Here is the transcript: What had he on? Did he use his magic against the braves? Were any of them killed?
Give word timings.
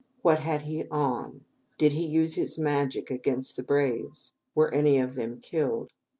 What 0.23 0.39
had 0.39 0.63
he 0.63 0.87
on? 0.89 1.41
Did 1.77 1.91
he 1.91 2.07
use 2.07 2.33
his 2.33 2.57
magic 2.57 3.11
against 3.11 3.55
the 3.55 3.61
braves? 3.61 4.33
Were 4.55 4.73
any 4.73 4.97
of 4.97 5.13
them 5.13 5.39
killed? 5.39 5.91